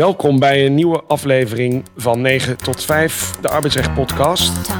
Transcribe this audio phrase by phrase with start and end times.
[0.00, 4.70] Welkom bij een nieuwe aflevering van 9 tot 5, de Arbeidsrecht Podcast.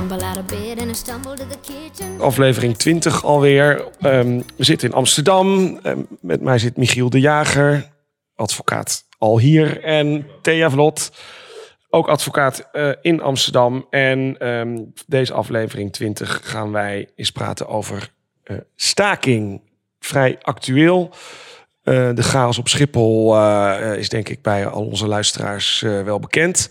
[2.19, 3.85] Aflevering 20 alweer.
[4.03, 5.79] Um, we zitten in Amsterdam.
[5.83, 7.91] Um, met mij zit Michiel de Jager,
[8.35, 9.83] advocaat al hier.
[9.85, 11.13] En Thea Vlot,
[11.91, 13.87] ook advocaat uh, in Amsterdam.
[13.91, 18.13] En um, deze aflevering 20 gaan wij eens praten over
[18.45, 19.63] uh, staking.
[19.99, 21.11] Vrij actueel.
[21.91, 26.71] Uh, de chaos op Schiphol uh, is denk ik bij al onze luisteraars wel bekend.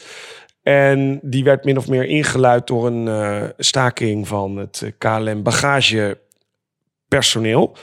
[0.63, 7.75] En die werd min of meer ingeluid door een staking van het KLM bagagepersoneel.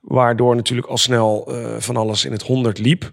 [0.00, 3.10] Waardoor natuurlijk al snel van alles in het honderd liep.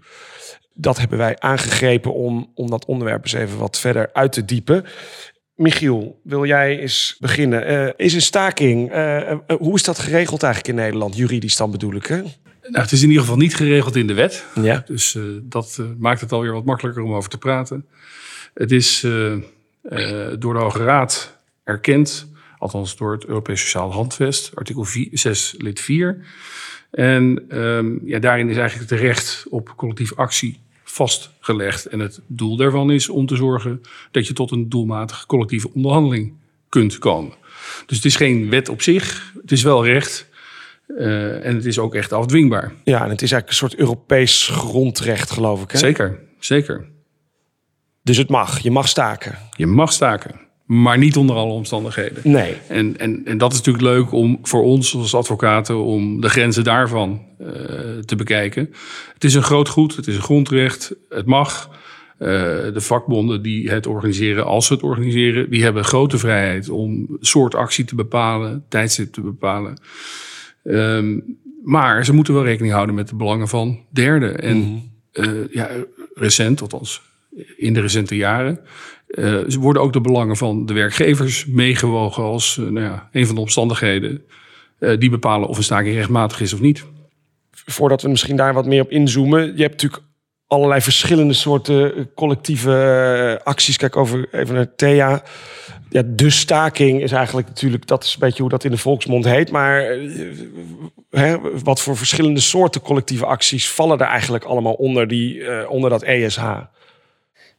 [0.74, 4.84] Dat hebben wij aangegrepen om, om dat onderwerp eens even wat verder uit te diepen.
[5.54, 7.96] Michiel, wil jij eens beginnen?
[7.96, 8.90] is een staking,
[9.58, 12.06] hoe is dat geregeld eigenlijk in Nederland, juridisch dan bedoel ik?
[12.06, 12.22] Hè?
[12.70, 14.44] Nou, het is in ieder geval niet geregeld in de wet.
[14.54, 14.82] Ja.
[14.86, 17.86] Dus uh, dat uh, maakt het alweer wat makkelijker om over te praten.
[18.54, 19.36] Het is uh,
[20.38, 25.80] door de Hoge Raad erkend, althans door het Europees Sociaal Handvest, artikel 4, 6 lid
[25.80, 26.24] 4.
[26.90, 31.86] En um, ja, daarin is eigenlijk het recht op collectieve actie vastgelegd.
[31.86, 36.32] En het doel daarvan is om te zorgen dat je tot een doelmatige collectieve onderhandeling
[36.68, 37.34] kunt komen.
[37.86, 40.28] Dus het is geen wet op zich, het is wel recht.
[40.98, 42.72] Uh, en het is ook echt afdwingbaar.
[42.84, 45.70] Ja, en het is eigenlijk een soort Europees grondrecht, geloof ik.
[45.70, 45.78] Hè?
[45.78, 46.88] Zeker, zeker.
[48.02, 49.38] Dus het mag, je mag staken.
[49.56, 52.30] Je mag staken, maar niet onder alle omstandigheden.
[52.30, 52.56] Nee.
[52.68, 56.64] En, en, en dat is natuurlijk leuk om voor ons als advocaten om de grenzen
[56.64, 57.48] daarvan uh,
[57.98, 58.74] te bekijken.
[59.14, 61.78] Het is een groot goed, het is een grondrecht, het mag.
[62.18, 67.16] Uh, de vakbonden die het organiseren, als ze het organiseren, die hebben grote vrijheid om
[67.20, 69.78] soort actie te bepalen, tijdstip te bepalen.
[70.64, 74.40] Um, maar ze moeten wel rekening houden met de belangen van derden.
[74.40, 75.26] En mm -hmm.
[75.26, 75.68] uh, ja,
[76.14, 77.02] recent, althans
[77.56, 78.60] in de recente jaren,
[79.08, 83.34] uh, worden ook de belangen van de werkgevers meegewogen als uh, nou ja, een van
[83.34, 84.22] de omstandigheden
[84.98, 86.86] die bepalen of een staking rechtmatig is of niet.
[87.50, 90.02] Voordat we misschien daar wat meer op inzoomen, je hebt natuurlijk
[90.50, 93.76] allerlei verschillende soorten collectieve acties.
[93.76, 95.22] Kijk over even naar Thea
[95.90, 99.24] ja, de staking is eigenlijk natuurlijk, dat is een beetje hoe dat in de volksmond
[99.24, 99.50] heet.
[99.50, 99.98] Maar
[101.10, 106.02] hè, wat voor verschillende soorten collectieve acties vallen er eigenlijk allemaal onder, die, onder dat
[106.02, 106.42] ESH?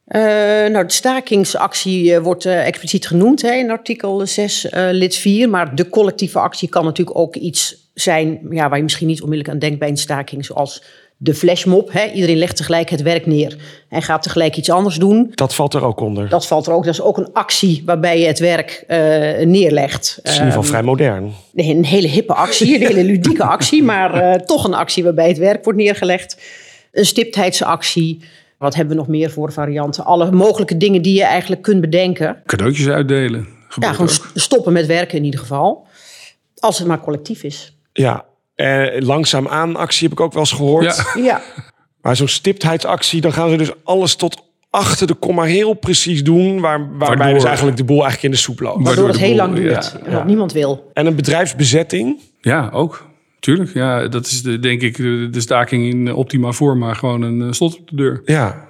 [0.05, 5.49] Nou, de stakingsactie wordt expliciet genoemd hè, in artikel 6 lid 4.
[5.49, 9.53] Maar de collectieve actie kan natuurlijk ook iets zijn ja, waar je misschien niet onmiddellijk
[9.53, 10.83] aan denkt bij een staking, zoals
[11.23, 11.91] de flashmob.
[11.91, 12.05] Hè?
[12.11, 13.57] Iedereen legt tegelijk het werk neer
[13.89, 15.31] en gaat tegelijk iets anders doen.
[15.35, 16.29] Dat valt er ook onder.
[16.29, 16.85] Dat valt er ook.
[16.85, 18.97] Dat is ook een actie waarbij je het werk uh,
[19.45, 20.19] neerlegt.
[20.23, 21.33] Is in ieder geval um, vrij modern.
[21.55, 25.37] Een hele hippe actie, een hele ludieke actie, maar uh, toch een actie waarbij het
[25.37, 26.41] werk wordt neergelegd.
[26.91, 28.21] Een stiptheidsactie.
[28.57, 30.05] Wat hebben we nog meer voor varianten?
[30.05, 32.41] Alle mogelijke dingen die je eigenlijk kunt bedenken.
[32.45, 33.47] Cadeautjes uitdelen.
[33.79, 34.31] Ja, gewoon ook.
[34.33, 35.87] stoppen met werken in ieder geval.
[36.59, 37.77] Als het maar collectief is.
[37.93, 38.25] Ja,
[38.61, 41.11] uh, langzaamaan actie heb ik ook wel eens gehoord.
[41.15, 41.21] Ja.
[41.31, 41.41] ja.
[42.01, 46.59] Maar zo'n stiptheidsactie, dan gaan ze dus alles tot achter de komma heel precies doen.
[46.59, 48.83] Waar, waarbij Waardoor, dus eigenlijk de boel eigenlijk in de soep loopt.
[48.85, 49.97] Waardoor het heel lang duurt.
[49.99, 50.91] Ja, en wat niemand wil.
[50.93, 52.19] En een bedrijfsbezetting?
[52.41, 53.09] Ja, ook.
[53.39, 53.73] Tuurlijk.
[53.73, 56.93] Ja, dat is de, denk ik de, staking in optima forma.
[56.93, 58.21] Gewoon een uh, slot op de deur.
[58.25, 58.67] Ja.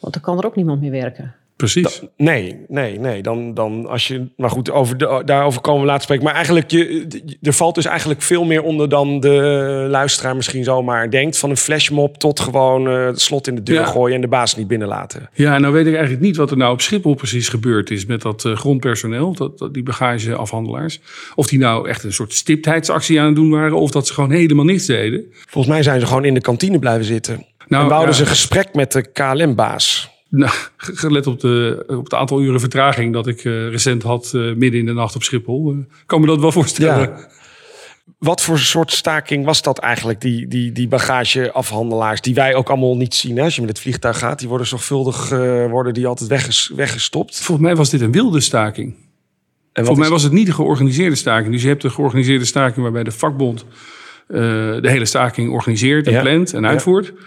[0.00, 1.34] Want dan kan er ook niemand meer werken.
[1.56, 2.00] Precies.
[2.00, 3.22] Da, nee, nee, nee.
[3.22, 4.28] Dan, dan als je.
[4.36, 6.24] Maar goed, over de, daarover komen we later spreken.
[6.24, 11.10] Maar eigenlijk, je, er valt dus eigenlijk veel meer onder dan de luisteraar misschien zomaar
[11.10, 11.38] denkt.
[11.38, 13.84] Van een flashmob tot gewoon uh, het slot in de deur ja.
[13.86, 15.28] gooien en de baas niet binnenlaten.
[15.32, 18.22] Ja, nou weet ik eigenlijk niet wat er nou op Schiphol precies gebeurd is met
[18.22, 21.00] dat uh, grondpersoneel, dat, dat, die bagageafhandelaars.
[21.34, 24.30] Of die nou echt een soort stiptheidsactie aan het doen waren, of dat ze gewoon
[24.30, 25.24] helemaal niets deden.
[25.32, 27.46] Volgens mij zijn ze gewoon in de kantine blijven zitten.
[27.68, 28.16] Nou, en wouden ja.
[28.16, 30.14] ze een gesprek met de KLM-baas.
[30.28, 34.54] Nou, gelet op, de, op het aantal uren vertraging dat ik uh, recent had uh,
[34.54, 37.08] midden in de nacht op Schiphol, uh, kan me dat wel voorstellen.
[37.08, 37.28] Ja.
[38.18, 42.96] Wat voor soort staking was dat eigenlijk, die, die, die bagageafhandelaars, die wij ook allemaal
[42.96, 43.36] niet zien?
[43.36, 43.42] Hè?
[43.42, 45.28] Als je met het vliegtuig gaat, die worden zorgvuldig
[45.70, 47.40] worden die altijd wegges, weggestopt.
[47.40, 48.94] Volgens mij was dit een wilde staking.
[49.72, 51.52] En Volgens mij was het niet een georganiseerde staking.
[51.52, 53.64] Dus je hebt een georganiseerde staking waarbij de vakbond
[54.26, 56.20] de hele staking organiseert en ja.
[56.20, 57.06] plant en uitvoert.
[57.06, 57.22] Ja.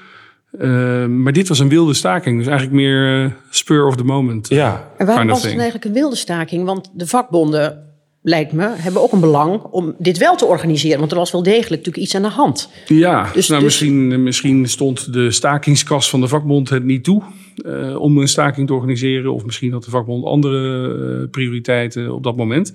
[0.52, 4.50] Uh, maar dit was een wilde staking, dus eigenlijk meer uh, spur of the moment.
[4.50, 4.92] Ja.
[4.98, 6.66] En waarom was het eigenlijk een wilde staking?
[6.66, 7.84] Want de vakbonden,
[8.22, 11.00] lijkt me, hebben ook een belang om dit wel te organiseren.
[11.00, 12.70] Want er was wel degelijk natuurlijk iets aan de hand.
[12.86, 13.80] Ja, dus, nou, dus...
[13.80, 17.24] Misschien, misschien stond de stakingskas van de vakbond het niet toe
[17.66, 19.34] uh, om een staking te organiseren.
[19.34, 22.74] Of misschien had de vakbond andere prioriteiten op dat moment.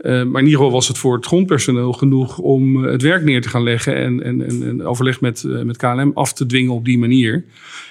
[0.00, 3.42] Uh, maar in ieder geval was het voor het grondpersoneel genoeg om het werk neer
[3.42, 6.72] te gaan leggen en, en, en, en overleg met, uh, met KLM af te dwingen
[6.72, 7.44] op die manier.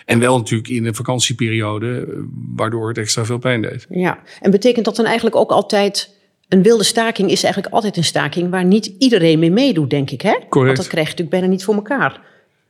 [0.06, 2.08] En wel natuurlijk in een vakantieperiode,
[2.56, 3.86] waardoor het extra veel pijn deed.
[3.90, 6.16] Ja, en betekent dat dan eigenlijk ook altijd
[6.48, 10.22] een wilde staking is eigenlijk altijd een staking waar niet iedereen mee meedoet, denk ik.
[10.22, 10.32] Hè?
[10.32, 10.52] Correct.
[10.52, 12.22] Want dat krijg je natuurlijk bijna niet voor elkaar.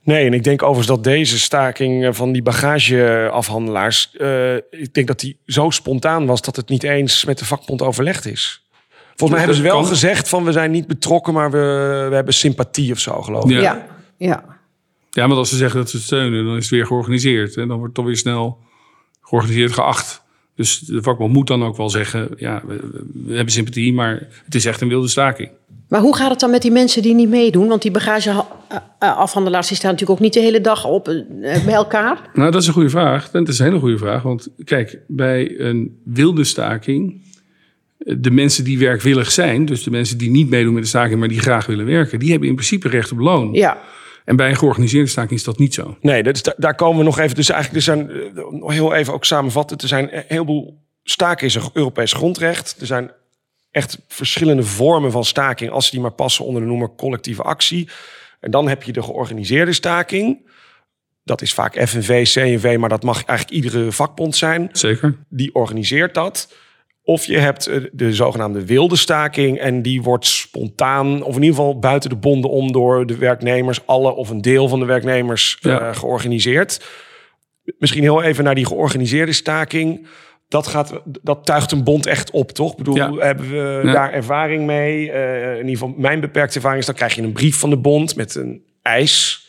[0.03, 4.09] Nee, en ik denk overigens dat deze staking van die bagageafhandelaars...
[4.17, 7.81] Uh, ik denk dat die zo spontaan was dat het niet eens met de vakbond
[7.81, 8.64] overlegd is.
[9.15, 11.57] Volgens mij hebben ze wel gezegd van we zijn niet betrokken, maar we,
[12.09, 13.49] we hebben sympathie of zo, geloof ik.
[13.49, 13.61] Ja.
[13.61, 13.85] Ja,
[14.17, 14.43] ja.
[15.09, 17.57] Ja, want als ze zeggen dat ze het steunen, dan is het weer georganiseerd.
[17.57, 18.57] En dan wordt het toch weer snel
[19.21, 20.23] georganiseerd geacht.
[20.55, 22.79] Dus de vakbond moet dan ook wel zeggen, ja, we,
[23.25, 25.49] we hebben sympathie, maar het is echt een wilde staking.
[25.89, 27.67] Maar hoe gaat het dan met die mensen die niet meedoen?
[27.67, 32.29] Want die bagageafhandelaars die staan natuurlijk ook niet de hele dag op eh, bij elkaar.
[32.33, 33.31] Nou, dat is een goede vraag.
[33.31, 34.21] Dat is een hele goede vraag.
[34.21, 37.21] Want kijk, bij een wilde staking,
[38.05, 41.27] de mensen die werkwillig zijn, dus de mensen die niet meedoen met de staking, maar
[41.27, 43.53] die graag willen werken, die hebben in principe recht op loon.
[43.53, 43.81] Ja.
[44.25, 45.97] En bij een georganiseerde staking is dat niet zo.
[46.01, 47.35] Nee, dat is, daar komen we nog even.
[47.35, 49.77] Dus eigenlijk, er zijn uh, heel even ook samenvatten.
[49.77, 52.75] Er zijn een heleboel staken is een Europees grondrecht.
[52.79, 53.11] Er zijn
[53.71, 57.89] echt verschillende vormen van staking, als die maar passen onder de noemer collectieve actie.
[58.39, 60.49] En dan heb je de georganiseerde staking.
[61.23, 64.69] Dat is vaak FNV, CNV, maar dat mag eigenlijk iedere vakbond zijn.
[64.71, 65.15] Zeker.
[65.29, 66.53] Die organiseert dat.
[67.07, 71.79] Of je hebt de zogenaamde wilde staking en die wordt spontaan, of in ieder geval
[71.79, 75.81] buiten de bonden om door de werknemers, alle of een deel van de werknemers Ja.
[75.89, 76.85] uh, georganiseerd.
[77.77, 80.07] Misschien heel even naar die georganiseerde staking.
[80.47, 82.71] Dat, gaat, dat tuigt een bond echt op, toch?
[82.71, 83.11] Ik bedoel, Ja.
[83.13, 83.91] hebben we Ja.
[83.91, 85.07] daar ervaring mee?
[85.07, 87.77] Uh, in ieder geval mijn beperkte ervaring is, dan krijg je een brief van de
[87.77, 89.47] bond met een eis.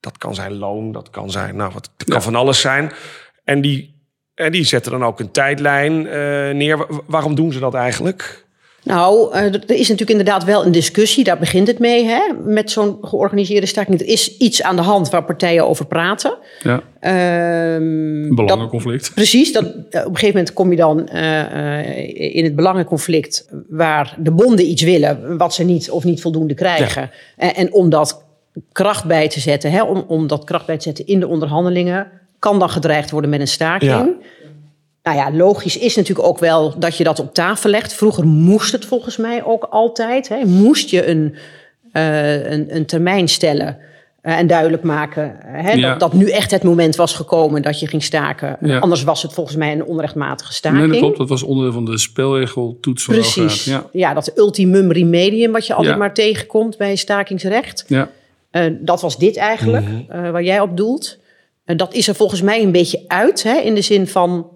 [0.00, 2.92] Dat kan zijn loon, dat kan zijn, nou, wat het kan van alles zijn.
[3.44, 4.00] En die
[4.34, 6.10] en die zetten dan ook een tijdlijn uh,
[6.50, 6.76] neer.
[6.76, 8.44] Wa- waarom doen ze dat eigenlijk?
[8.84, 12.70] Nou, uh, er is natuurlijk inderdaad wel een discussie, daar begint het mee, hè, met
[12.70, 14.00] zo'n georganiseerde staking.
[14.00, 16.38] Er is iets aan de hand waar partijen over praten.
[16.62, 19.04] Ja, Ehm, een belangenconflict.
[19.04, 23.48] Dat, precies, dat, uh, op een gegeven moment kom je dan uh, in het belangenconflict
[23.68, 27.02] waar de bonden iets willen wat ze niet of niet voldoende krijgen.
[27.02, 27.10] Ja.
[27.36, 28.24] En, en om dat
[28.72, 32.06] kracht bij te zetten, hè, om, om dat kracht bij te zetten in de onderhandelingen,
[32.42, 33.90] kan dan gedreigd worden met een staking.
[33.90, 34.12] Ja.
[35.02, 37.92] Nou ja, logisch is natuurlijk ook wel dat je dat op tafel legt.
[37.92, 40.28] Vroeger moest het volgens mij ook altijd.
[40.28, 40.44] Hè.
[40.44, 41.34] Moest je een,
[41.92, 43.78] uh, een, een, termijn stellen
[44.22, 45.88] uh, en duidelijk maken hè, ja.
[45.88, 48.56] dat, dat nu echt het moment was gekomen dat je ging staken.
[48.60, 48.78] Ja.
[48.78, 50.80] Anders was het volgens mij een onrechtmatige staking.
[50.80, 51.18] Nee, dat klopt.
[51.18, 53.64] Dat was onderdeel van de spelregeltoets van Precies.
[53.64, 53.86] ja.
[53.92, 55.98] ja, dat ultimum remedium wat je altijd Ja.
[56.00, 57.84] maar tegenkomt bij stakingsrecht.
[57.86, 58.10] Ja.
[58.52, 60.32] Uh, dat was dit eigenlijk, mm -hmm.
[60.32, 61.20] waar jij op doelt.
[61.64, 64.48] En dat is er volgens mij een beetje uit, hè, in de zin van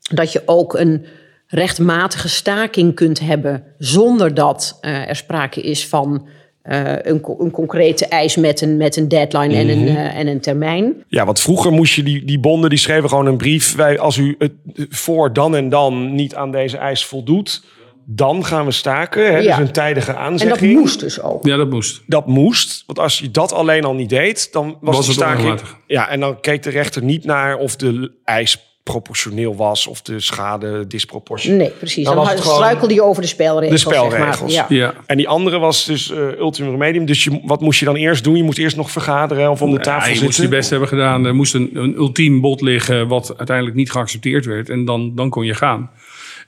[0.00, 1.04] dat je ook een
[1.46, 6.26] rechtmatige staking kunt hebben zonder dat uh, er sprake is van
[6.64, 9.70] uh, een, een, concrete eis met een, met een deadline mm -hmm.
[9.70, 11.04] en, een, uh, en een termijn.
[11.08, 13.74] Ja, want vroeger moest je die, die bonden, die schreven gewoon een brief.
[13.76, 14.52] Wij, als u het
[14.88, 17.62] voor dan en dan niet aan deze eis voldoet,
[18.04, 19.26] dan gaan we staken.
[19.32, 19.38] Hè?
[19.38, 19.56] Ja.
[19.56, 20.60] Dus een tijdige aanzegging.
[20.60, 21.46] En dat moest dus ook.
[21.46, 22.02] Ja, dat moest.
[22.06, 22.82] Dat moest.
[22.86, 25.60] Want als je dat alleen al niet deed, dan was, Was de staking...
[25.86, 30.20] Ja, en dan keek de rechter niet naar of de eis proportioneel was of de
[30.20, 31.58] schade disproportioneel.
[31.58, 32.04] Nee, precies.
[32.04, 33.82] Dan Dan, was het gewoon struikelde je over de spelregels.
[33.82, 34.52] de spelregels.
[34.52, 34.78] Zeg maar.
[34.78, 34.84] ja.
[34.86, 34.94] Ja.
[35.06, 37.04] En die andere was dus uh, ultimum remedium.
[37.06, 38.36] Dus je, wat moest je dan eerst doen?
[38.36, 40.24] Je moest eerst nog vergaderen of om de tafel Ja, je zitten.
[40.24, 41.24] moest je best hebben gedaan.
[41.24, 44.68] Er moest een, een ultiem bod liggen wat uiteindelijk niet geaccepteerd werd.
[44.70, 45.90] En dan, dan kon je gaan.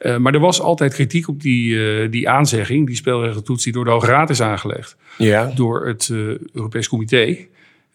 [0.01, 3.85] Uh, maar er was altijd kritiek op die, uh, die aanzegging, die spelregeltoets die door
[3.85, 4.97] de Hoge Raad is aangelegd.
[5.19, 5.53] Ja.
[5.55, 7.37] Door het uh, Europees Comité.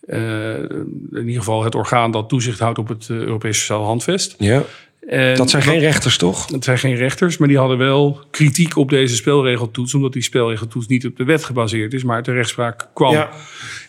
[0.07, 4.35] in ieder geval het orgaan dat toezicht houdt op het Europese Sociaal Handvest.
[4.37, 4.63] Ja.
[5.09, 6.47] En dat zijn geen rechters, toch?
[6.51, 10.87] Het zijn geen rechters, maar die hadden wel kritiek op deze spelregeltoets, omdat die spelregeltoets
[10.87, 13.13] niet op de wet gebaseerd is, maar uit de rechtspraak kwam.
[13.13, 13.29] Ja.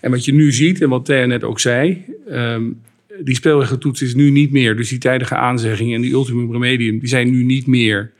[0.00, 2.80] En wat je nu ziet, en wat Thea net ook zei, um,
[3.18, 7.08] die spelregeltoets is nu niet meer, dus die tijdige aanzegging en die ultimum remedium, die
[7.08, 8.12] zijn nu niet meer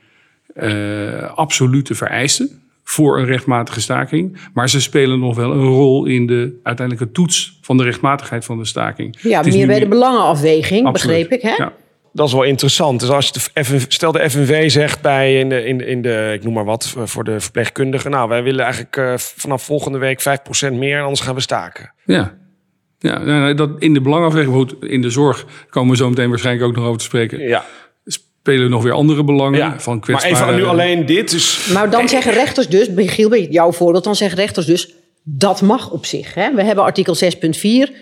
[0.55, 4.37] uh, absolute vereisten voor een rechtmatige staking.
[4.53, 8.57] Maar ze spelen nog wel een rol in de uiteindelijke toets van de rechtmatigheid van
[8.57, 9.17] de staking.
[9.21, 11.29] Ja, meer bij de belangenafweging, Absoluut.
[11.29, 11.49] begreep ik.
[11.49, 11.63] Hè?
[11.63, 11.73] Ja.
[12.13, 12.99] Dat is wel interessant.
[12.99, 16.31] Dus als je de FNV, stel de FNV zegt bij in de, in, in de,
[16.33, 18.11] ik noem maar wat, voor de verpleegkundigen.
[18.11, 20.21] Nou, wij willen eigenlijk uh, vanaf volgende week
[20.69, 21.93] 5% meer, anders gaan we staken.
[22.05, 22.37] Ja.
[23.01, 26.75] Ja, nou, dat in de belangafweging, in de zorg komen we zo meteen waarschijnlijk ook
[26.75, 27.39] nog over te spreken.
[27.39, 27.65] Ja.
[28.05, 29.79] Spelen nog weer andere belangen Ja.
[29.79, 30.51] van Maar kwetsbare...
[30.51, 31.31] even nu alleen dit.
[31.31, 34.93] Dus Maar dan zeggen rechters dus, Michiel, bij jouw voorbeeld, dan zeggen rechters dus,
[35.23, 36.33] dat mag op zich.
[36.33, 36.53] Hè?
[36.53, 37.21] We hebben artikel 6.4,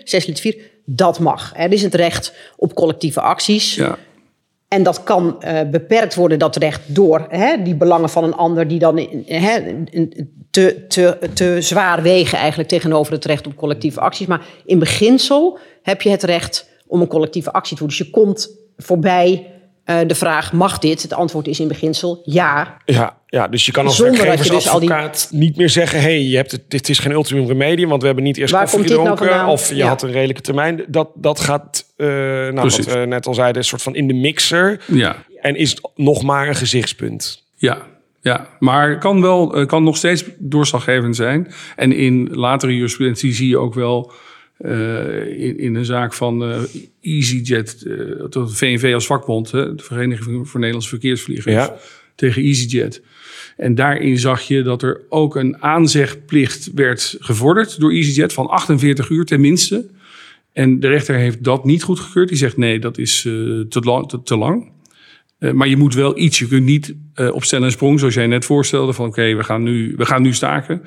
[0.04, 1.52] 6 lid 4, dat mag.
[1.56, 3.74] Er is het recht op collectieve acties.
[3.74, 3.98] Ja.
[4.74, 8.68] En dat kan eh, beperkt worden, dat recht, door hè, die belangen van een ander...
[8.68, 8.96] die dan
[9.26, 9.84] hè,
[10.50, 14.26] te, te, te zwaar wegen eigenlijk tegenover het recht op collectieve acties.
[14.26, 17.88] Maar in beginsel heb je het recht om een collectieve actie te doen.
[17.88, 19.46] Dus je komt voorbij
[19.84, 21.02] eh, de vraag, mag dit?
[21.02, 22.76] Het antwoord is in beginsel ja.
[22.84, 26.00] Ja, ja, dus je kan als je dus al die- werkgeversadvocaat niet meer zeggen...
[26.00, 28.70] hey, je hebt het, dit is geen ultimum remedium, want we hebben niet eerst Waar
[28.70, 29.46] koffie nou gedronken...
[29.46, 29.86] of je Ja.
[29.88, 30.84] had een redelijke termijn.
[30.88, 32.84] Dat, dat gaat, eh nou, Precies.
[32.84, 34.80] wat we net al zeiden, een soort van in de mixer...
[34.86, 37.44] Ja, en is nog maar een gezichtspunt.
[37.56, 37.78] ja.
[38.22, 41.52] Ja, maar kan wel kan nog steeds doorslaggevend zijn.
[41.76, 44.12] En in latere jurisprudentie zie je ook wel
[44.60, 46.60] eh, in, in een zaak van eh,
[47.00, 47.94] EasyJet, eh,
[48.28, 51.76] tot de VNV als vakbond, hè, de Vereniging voor Nederlandse Verkeersvliegers, Ja.
[52.14, 53.02] tegen EasyJet.
[53.56, 59.08] En daarin zag je dat er ook een aanzegplicht werd gevorderd door EasyJet van 48
[59.08, 59.86] uur tenminste.
[60.52, 62.28] En de rechter heeft dat niet goedgekeurd.
[62.28, 63.32] Die zegt nee, dat is eh,
[63.68, 64.70] te, lang, te, te lang.
[65.40, 66.38] Eh, maar je moet wel iets.
[66.38, 69.44] Je kunt niet eh op stel en sprong, zoals jij net voorstelde, van oké, we
[69.44, 70.82] gaan nu, we gaan nu staken.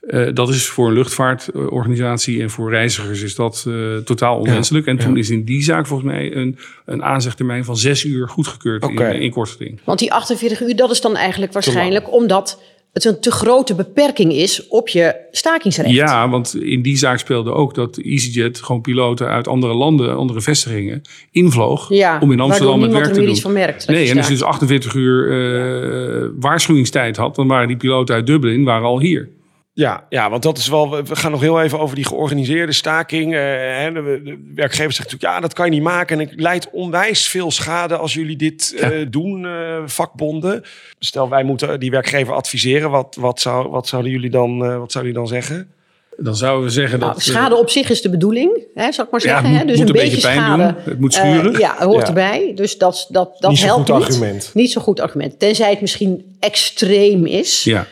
[0.00, 4.86] Eh, dat is voor een luchtvaartorganisatie en voor reizigers is dat eh, totaal onwenselijk.
[4.86, 8.88] en toen is in die zaak volgens mij een, een aanzegtermijn van zes uur goedgekeurd
[8.88, 9.80] in, in korting.
[9.84, 12.62] Want die 48 uur, dat is dan eigenlijk waarschijnlijk omdat
[12.94, 15.90] het een te grote beperking is op je stakingsrecht.
[15.90, 20.40] Ja, want in die zaak speelde ook dat EasyJet gewoon piloten uit andere landen, andere
[20.40, 23.28] vestigingen, invloog Ja, om in Amsterdam het werk te doen.
[23.28, 23.86] iets van merkt.
[23.86, 28.26] Nee, en als je dus 48 uur eh, waarschuwingstijd had, dan waren die piloten uit
[28.26, 29.28] Dublin waren al hier.
[29.76, 30.90] Ja, ja, want dat is wel.
[31.04, 33.34] We gaan nog heel even over die georganiseerde staking.
[33.34, 36.20] eh, hè, de, de werkgever zegt natuurlijk, ja, dat kan je niet maken.
[36.20, 40.62] En het leidt onwijs veel schade als jullie dit eh, doen, eh, vakbonden.
[40.98, 42.90] Stel, wij moeten die werkgever adviseren.
[42.90, 45.68] Wat, wat, zou, wat zouden jullie dan, eh, wat zouden jullie dan zeggen?
[46.16, 47.22] Dan zouden we zeggen Nou, dat...
[47.22, 49.44] schade op zich is de bedoeling, hè, zal ik maar Ja, zeggen.
[49.48, 49.58] het hè?
[49.58, 50.72] moet- Dus moet een een beetje, beetje pijn schade.
[50.72, 50.82] doen.
[50.92, 51.58] Het moet schuren.
[51.58, 52.06] ja, hoort Ja.
[52.08, 52.52] erbij.
[52.54, 54.06] Dus dat, dat, dat Niet helpt goed niet.
[54.06, 54.50] argument.
[54.54, 55.38] Niet zo'n goed argument.
[55.38, 57.64] Tenzij het misschien extreem is.
[57.64, 57.86] Ja,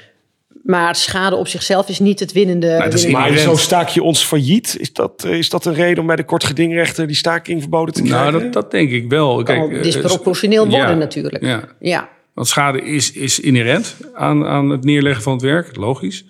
[0.62, 2.66] Maar schade op zichzelf is niet het winnende.
[2.66, 4.76] Nou, het is winnende- Maar zo staak je ons failliet.
[4.78, 8.02] Is dat, eh, is dat een reden om bij de kortgedingrechter die staking verboden te
[8.02, 8.32] krijgen?
[8.32, 9.42] nou dat, dat denk ik wel.
[9.42, 11.44] kan Kijk, eh, disproportioneel worden ja, natuurlijk.
[11.44, 12.08] Ja, Ja.
[12.34, 16.24] want schade is, is inherent aan, aan het neerleggen van het werk, logisch.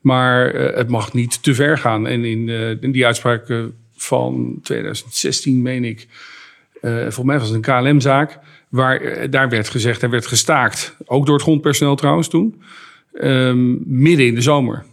[0.00, 2.06] Maar eh, het mag niet te ver gaan.
[2.06, 3.58] En in, eh, in die uitspraak eh,
[3.96, 6.06] van 2016, meen ik,
[6.80, 10.96] eh volgens mij was het een KLM-zaak, waar eh, daar werd gezegd, er werd gestaakt,
[11.06, 12.62] ook door het grondpersoneel trouwens toen,
[13.18, 14.84] ehm, midden in de zomer.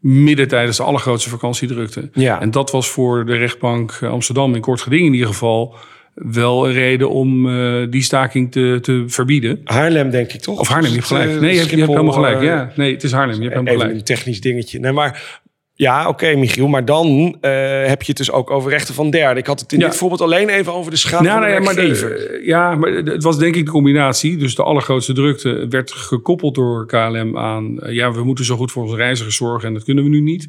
[0.00, 2.10] Midden tijdens de allergrootste vakantiedrukte.
[2.12, 2.40] Ja.
[2.40, 5.74] En dat was voor de rechtbank Amsterdam in kort geding in ieder geval
[6.14, 9.60] wel een reden om eh, die staking te, te verbieden.
[9.64, 10.58] Haarlem, denk ik toch?
[10.58, 11.30] Of Haarlem, je hebt gelijk.
[11.30, 12.38] Eh, Nee, je hebt, je hebt Schiphol, helemaal gelijk.
[12.40, 13.36] eh, Ja, nee, het is Haarlem.
[13.36, 13.94] Je hebt helemaal gelijk.
[13.98, 14.78] een technisch dingetje.
[14.80, 15.40] Nee, maar
[15.74, 16.68] ja, oké, Michiel.
[16.68, 17.50] Maar dan eh,
[17.86, 19.36] heb je het dus ook over rechten van derden.
[19.36, 19.86] Ik had het in Ja.
[19.86, 23.54] dit voorbeeld alleen even over de schade nee, maar, de, ja, maar het was denk
[23.56, 24.36] ik de combinatie.
[24.36, 27.80] Dus de allergrootste drukte werd gekoppeld door KLM aan...
[27.80, 30.20] eh, ja, we moeten zo goed voor onze reizigers zorgen en dat kunnen we nu
[30.20, 30.48] niet.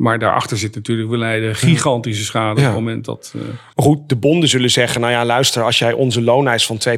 [0.00, 2.66] Maar daarachter zit natuurlijk, we leiden gigantische schade Ja.
[2.68, 3.34] op het moment dat...
[3.34, 5.00] Maar goed, de bonden zullen zeggen...
[5.00, 6.92] nou ja, luister, als jij onze looneis van 2%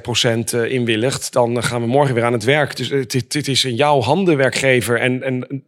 [0.55, 1.33] eh, inwilligt...
[1.33, 2.77] dan eh, gaan we morgen weer aan het werk.
[2.77, 4.99] Dus dit, dit is in jouw handen, werkgever.
[5.01, 5.65] En, en,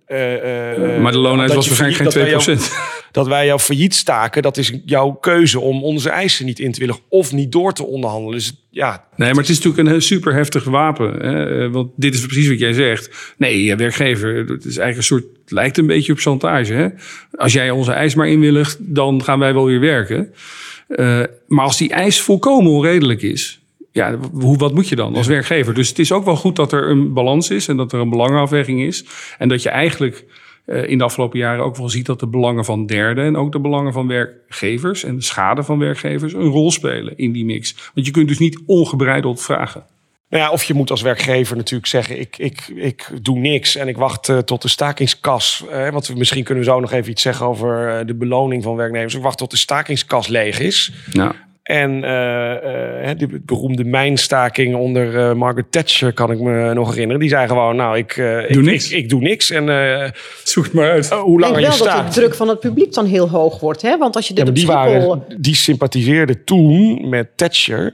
[1.02, 2.32] maar de loonlijst dat was waarschijnlijk geen 2%.
[2.32, 2.68] dat wij jou-
[3.14, 5.61] Dat wij jou failliet staken, dat is jouw keuze...
[5.61, 8.38] om onze eisen niet in te willen of niet door te onderhandelen.
[8.38, 11.12] Dus ja, Nee, maar het is natuurlijk een super heftig wapen.
[11.12, 11.64] Hè?
[11.64, 13.35] Eh, Want dit is precies wat jij zegt.
[13.37, 16.73] Nee, werkgever, het is eigenlijk een soort, lijkt een beetje op chantage.
[16.73, 16.88] Hè?
[17.37, 20.33] Als jij onze eis maar inwilligt, dan gaan wij wel weer werken.
[20.88, 23.61] Eh, maar als die eis volkomen onredelijk is,
[23.92, 25.75] ja, hoe, wat moet je dan als werkgever?
[25.75, 28.11] Dus het is ook wel goed dat er een balans is en dat er een
[28.11, 29.04] belangenafweging is.
[29.38, 32.64] En dat je eigenlijk eh, in de afgelopen jaren ook wel ziet dat de belangen
[32.64, 36.71] van derden en ook de belangen van werkgevers en de schade van werkgevers een rol
[36.71, 37.90] spelen in die mix.
[37.94, 39.85] Want je kunt dus niet ongebreideld vragen.
[40.35, 43.88] Nou ja, of je moet als werkgever natuurlijk zeggen: ik, ik, ik doe niks en
[43.88, 45.64] ik wacht eh, tot de stakingskas.
[45.71, 48.62] eh, want we, misschien kunnen we zo nog even iets zeggen over eh, de beloning
[48.62, 49.14] van werknemers.
[49.14, 50.92] Ik wacht tot de stakingskas leeg is.
[51.12, 56.88] Nou, En eh, eh, die beroemde mijnstaking onder eh, Margaret Thatcher kan ik me nog
[56.90, 57.21] herinneren.
[57.21, 58.90] Die zei gewoon: Nou, ik, Doe ik, niks.
[58.90, 59.50] Ik, ik doe niks.
[59.50, 60.11] En eh,
[60.44, 61.11] zoek het maar uit.
[61.11, 63.83] hoe denk je wel dat de druk van het publiek dan heel hoog wordt.
[63.83, 63.99] Hè?
[63.99, 67.85] Want als je Ja, dit maar op die, waren, die sympathiseerden toen met Thatcher.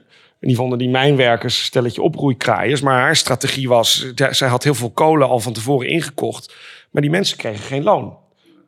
[0.41, 2.81] En die vonden die mijnwerkers stelletje oproeikraaiers.
[2.81, 6.55] Maar haar strategie was, de- zij had heel veel kolen al van tevoren ingekocht.
[6.91, 8.17] Maar die mensen kregen geen loon.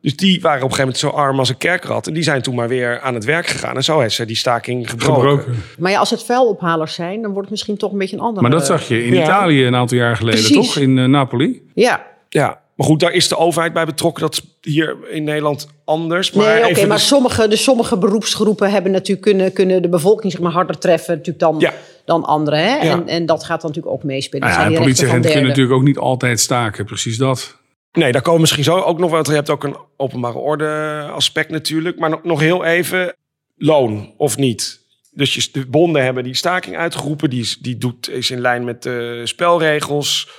[0.03, 2.07] Dus die waren op een gegeven moment zo arm als een kerkrat.
[2.07, 3.75] En die zijn toen maar weer aan het werk gegaan.
[3.75, 5.29] En zo heeft ze die staking gebroken.
[5.29, 5.63] Gebroken.
[5.77, 8.41] Maar ja, als het vuilophalers zijn, dan wordt het misschien toch een beetje een andere...
[8.41, 9.23] Maar dat zag je in Ja.
[9.23, 10.73] Italië een aantal jaar geleden, Precies.
[10.73, 10.77] toch?
[10.83, 11.61] In eh, Napoli.
[11.73, 14.21] Ja, Ja, maar goed, daar is de overheid bij betrokken.
[14.23, 14.41] Dat is
[14.73, 16.31] hier in Nederland anders.
[16.31, 20.31] Maar nee, oké, maar dus- sommige, de sommige beroepsgroepen hebben natuurlijk kunnen, kunnen de bevolking
[20.31, 21.73] zeg maar, harder treffen natuurlijk dan, Ja.
[22.05, 22.59] dan anderen.
[22.59, 22.75] Hè?
[22.75, 22.81] Ja.
[22.91, 24.47] En, en dat gaat dan natuurlijk ook meespelen.
[24.47, 26.85] Nou Dat ja, en politieagenten kunnen natuurlijk ook niet altijd staken.
[26.85, 27.61] Precies dat.
[27.93, 29.23] Nee, daar komen we misschien zo ook nog wel.
[29.25, 31.99] Je hebt ook een openbare orde aspect natuurlijk.
[31.99, 33.15] Maar nog, nog heel even,
[33.55, 34.81] loon of niet.
[35.11, 37.29] Dus je, de bonden hebben die staking uitgeroepen.
[37.29, 40.29] Die, is, die doet, is in lijn met de spelregels.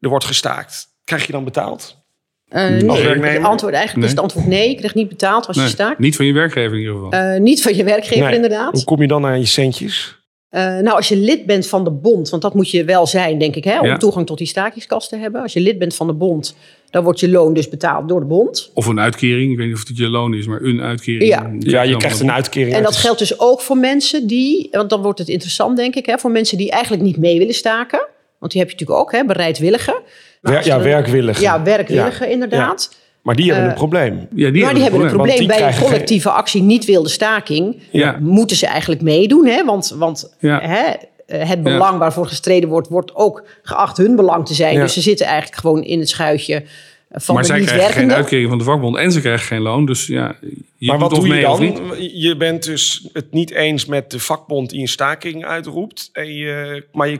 [0.00, 0.86] Er wordt gestaakt.
[1.04, 2.02] Krijg je dan betaald?
[2.48, 4.68] Eh, nee, het antwoord, eigenlijk is het antwoord nee.
[4.70, 5.98] Je krijgt niet betaald als Nee, je staakt.
[5.98, 7.10] niet van je werkgever in ieder geval.
[7.10, 8.34] Eh, niet van je werkgever Nee.
[8.34, 8.72] inderdaad.
[8.72, 10.23] Hoe kom je dan aan je centjes?
[10.54, 13.38] Eh, nou, als je lid bent van de bond, want dat moet je wel zijn,
[13.38, 13.96] denk ik, hè, om Ja.
[13.96, 15.42] toegang tot die stakingskast te hebben.
[15.42, 16.56] Als je lid bent van de bond,
[16.90, 18.70] dan wordt je loon dus betaald door de bond.
[18.74, 19.50] Of een uitkering.
[19.52, 21.28] Ik weet niet of het je loon is, maar een uitkering.
[21.30, 21.50] Ja.
[21.58, 22.74] Ja, je krijgt een uitkering.
[22.76, 26.06] En dat geldt dus ook voor mensen die, want dan wordt het interessant, denk ik,
[26.06, 28.06] hè, voor mensen die eigenlijk niet mee willen staken.
[28.38, 29.94] Want die heb je natuurlijk ook, hè, bereidwilligen.
[30.40, 31.42] Wer- ja, werkwilligen.
[31.42, 32.32] Ja, werkwilligen Ja.
[32.32, 32.94] inderdaad.
[33.24, 34.26] Maar die hebben Eh, een probleem.
[34.34, 37.82] Ja, die, maar die hebben een probleem bij een geen- collectieve actie niet wilde staking.
[37.90, 38.18] Ja.
[38.20, 39.64] Moeten ze eigenlijk meedoen, hè?
[39.64, 40.60] Want, want Ja.
[40.60, 40.82] hè,
[41.26, 44.74] eh, het belang waarvoor gestreden wordt, wordt ook geacht hun belang te zijn.
[44.74, 44.80] Ja.
[44.80, 46.64] Dus ze zitten eigenlijk gewoon in het schuitje
[47.10, 49.60] van Maar de zij niet krijgen geen uitkering van de vakbond en ze krijgen geen
[49.62, 49.86] loon.
[49.86, 50.36] Dus ja,
[50.76, 51.96] je maar wat doe je dan?
[52.14, 56.08] Je bent dus het niet eens met de vakbond die een staking uitroept.
[56.12, 57.18] En je, maar je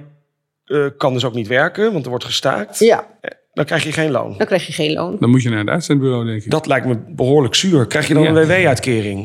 [0.64, 2.78] eh, kan dus ook niet werken, want er wordt gestaakt.
[2.78, 3.06] Ja,
[3.54, 4.34] Dan krijg je geen loon.
[4.38, 5.16] dan krijg je geen loon.
[5.20, 6.50] Dan moet je naar het uitzendbureau, denk ik.
[6.50, 7.86] Dat lijkt me behoorlijk zuur.
[7.86, 8.28] Krijg je dan Ja.
[8.28, 9.16] een WW-uitkering?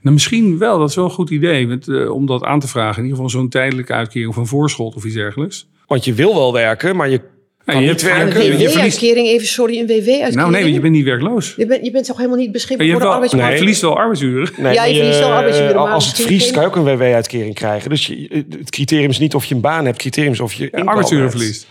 [0.00, 1.66] Nou, misschien wel, dat is wel een goed idee.
[1.66, 2.96] Met, eh, om dat aan te vragen.
[2.96, 5.66] In ieder geval zo'n tijdelijke uitkering of een voorschot of iets dergelijks.
[5.86, 7.20] Want je wil wel werken, maar je
[7.64, 10.34] kan je niet hebt- Een WW-uitkering, even sorry, een WW-uitkering.
[10.34, 11.54] Nou nee, want je bent niet werkloos.
[11.56, 13.50] je, bent, je bent toch helemaal niet beschikbaar voor de arbeidsmarkt?
[13.52, 14.48] je verliest wel arbeidsuren.
[14.56, 17.54] Nee, Ja, je verliest wel arbeidsuren, maar Als het vriest kan je ook een WW-uitkering
[17.54, 17.90] krijgen.
[17.90, 19.86] Dus je, het criterium is niet of je een baan hebt.
[19.86, 21.36] Het criterium is of je arbeidsuren hebt.
[21.36, 21.66] verliest.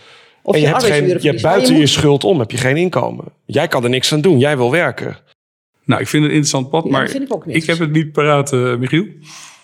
[0.46, 2.76] Of En je, je, hebt geen, je buiten je, moet- schuld om heb je geen
[2.76, 3.24] inkomen.
[3.44, 4.38] Jij kan er niks aan doen.
[4.38, 5.16] Jij wil werken.
[5.84, 7.10] Nou, ik vind het een interessant pad, Ja, maar
[7.46, 9.06] ik heb het niet paraat, eh, Michiel.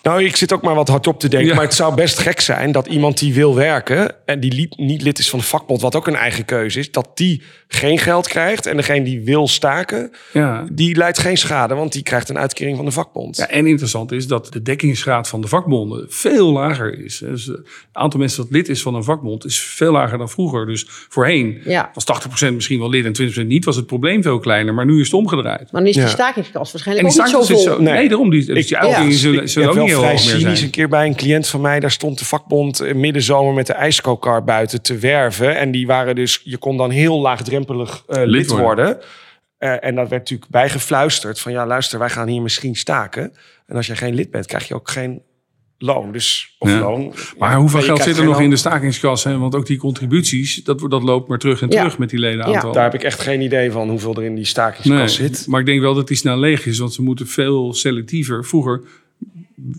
[0.01, 1.49] Nou, ik zit ook maar wat hardop te denken.
[1.49, 1.55] Ja.
[1.55, 4.15] Maar het zou best gek zijn dat iemand die wil werken...
[4.25, 6.91] en die li- niet lid is van de vakbond, wat ook een eigen keuze is...
[6.91, 8.65] dat die geen geld krijgt.
[8.65, 10.65] En degene die wil staken, Ja.
[10.71, 11.75] die leidt geen schade...
[11.75, 13.37] want die krijgt een uitkering van de vakbond.
[13.37, 17.17] Ja, en interessant is dat de dekkingsgraad van de vakbonden veel lager is.
[17.17, 17.59] Dus het
[17.91, 20.65] aantal mensen dat lid is van een vakbond is veel lager dan vroeger.
[20.65, 21.91] Dus voorheen Ja.
[21.93, 22.03] was
[22.49, 23.65] 80% misschien wel lid en 20% niet.
[23.65, 25.71] Was het probleem veel kleiner, maar nu is het omgedraaid.
[25.71, 26.09] Maar dan is die Ja.
[26.09, 27.73] stakingskast waarschijnlijk ook niet zo staking is vol.
[27.75, 27.81] zo...
[27.81, 28.09] Nee, Nee.
[28.09, 28.29] daarom.
[28.29, 30.63] Die, dus Ik- die uitkeringen ja, zullen, zullen ook niet vrij cynisch zijn.
[30.65, 31.79] een keer bij een cliënt van mij.
[31.79, 35.57] Daar stond de vakbond middenzomer met de ijskookkar buiten te werven.
[35.57, 38.65] En die waren dus, je kon dan heel laagdrempelig eh, lid, worden.
[38.65, 38.99] worden.
[39.57, 43.33] Eh, en dat werd natuurlijk bijgefluisterd van ja, luister, wij gaan hier misschien staken.
[43.67, 45.21] En als jij geen lid bent, krijg je ook geen
[45.77, 46.11] loon.
[46.11, 46.79] Dus, of Ja.
[46.79, 47.13] loon.
[47.37, 48.43] Maar Ja, hoeveel geld zit er nog loon.
[48.43, 49.23] in de stakingskas?
[49.23, 49.37] Hè?
[49.37, 51.77] Want ook die contributies, dat, dat loopt maar terug en Ja.
[51.77, 52.71] terug met die ledenaantal.
[52.71, 55.47] Daar heb ik echt geen idee van hoeveel er in die stakingskas Nee, zit.
[55.47, 58.45] maar ik denk wel dat die snel leeg is, want ze moeten veel selectiever.
[58.45, 58.81] Vroeger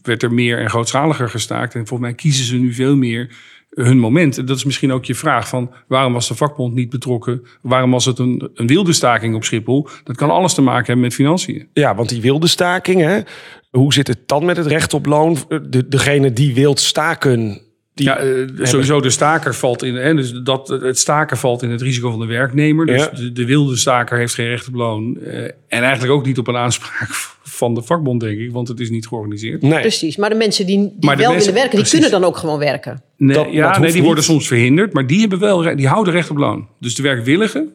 [0.03, 1.75] werd er meer en grootschaliger gestaakt.
[1.75, 3.31] En volgens mij kiezen ze nu veel meer
[3.71, 4.39] hun moment.
[4.39, 7.43] En dat is misschien ook je vraag van waarom was de vakbond niet betrokken?
[7.63, 9.89] Waarom was het een, een wilde staking op Schiphol?
[10.05, 11.69] Dat kan alles te maken hebben met financiën.
[11.73, 13.21] Ja, want die wilde staking, hè?
[13.71, 15.37] hoe zit het dan met het recht op loon?
[15.71, 17.61] De, degene die wilt staken,
[17.95, 21.71] die, Ja, eh, sowieso de staker valt in, hè, dus dat, het staken valt in
[21.71, 22.87] het risico van de werknemer.
[22.87, 23.11] Dus Ja.
[23.17, 25.17] de, de wilde staker heeft geen recht op loon.
[25.21, 27.09] eh, en eigenlijk ook niet op een aanspraak
[27.53, 29.63] van de vakbond, denk ik, want het is niet georganiseerd.
[29.63, 29.81] nee.
[29.81, 32.25] Precies, maar de mensen die, die Maar de wel mensen- willen werken, die kunnen dan
[32.25, 33.03] ook gewoon werken.
[33.17, 34.05] Nee, Dat- ja, nee, die niet.
[34.05, 36.69] worden soms verhinderd, maar die, hebben wel, die houden recht op loon.
[36.81, 37.73] Dus de werkwilligen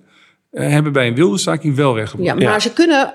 [0.51, 2.43] eh, hebben bij een wilde staking wel recht op Ja, loon.
[2.43, 3.13] maar ze kunnen...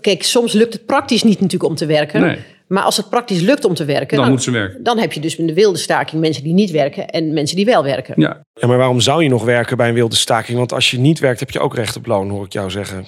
[0.00, 2.20] Kijk, soms lukt het praktisch niet natuurlijk om te werken.
[2.20, 2.38] Nee.
[2.68, 4.16] Maar als het praktisch lukt om te werken...
[4.16, 4.82] Dan moeten ze werken.
[4.82, 7.08] Dan heb je dus in de wilde staking mensen die niet werken...
[7.08, 8.14] en mensen die wel werken.
[8.16, 10.58] Ja, Ja, maar waarom zou je nog werken bij een wilde staking?
[10.58, 13.04] Want als je niet werkt, heb je ook recht op loon, hoor ik jou zeggen.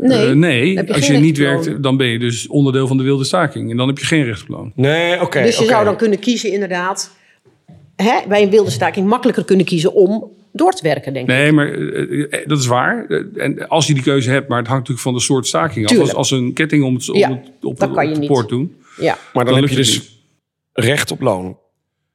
[0.00, 3.24] Nee, Eh, nee als je niet werkt, dan ben je dus onderdeel van de wilde
[3.24, 3.70] staking.
[3.70, 4.72] En dan heb je geen recht op loon.
[4.74, 5.42] Nee, oké.
[5.42, 7.18] dus je zou dan kunnen kiezen inderdaad...
[7.96, 11.36] Hè, bij een wilde staking makkelijker kunnen kiezen om door te werken, denk ik.
[11.36, 13.06] Nee, maar eh, eh, dat is waar.
[13.36, 15.90] En als je die keuze hebt, maar het hangt natuurlijk van de soort staking af.
[15.90, 16.16] Als, Tuurlijk.
[16.18, 18.26] als een ketting om het, om Ja, het, op, niet.
[18.26, 18.76] poort doen.
[19.00, 19.18] Ja.
[19.32, 20.24] Maar dan, Dan heb je het dus
[20.72, 21.58] recht op loon.